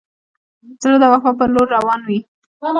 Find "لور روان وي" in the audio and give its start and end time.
1.55-2.19